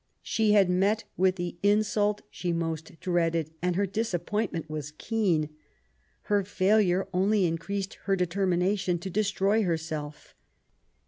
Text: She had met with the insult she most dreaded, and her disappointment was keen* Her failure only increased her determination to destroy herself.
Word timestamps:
She 0.23 0.53
had 0.53 0.67
met 0.67 1.03
with 1.15 1.35
the 1.35 1.57
insult 1.61 2.23
she 2.31 2.51
most 2.51 2.99
dreaded, 2.99 3.51
and 3.61 3.75
her 3.75 3.85
disappointment 3.85 4.67
was 4.67 4.93
keen* 4.97 5.49
Her 6.23 6.43
failure 6.43 7.07
only 7.13 7.45
increased 7.45 7.99
her 8.05 8.15
determination 8.15 8.97
to 8.97 9.11
destroy 9.11 9.61
herself. 9.61 10.33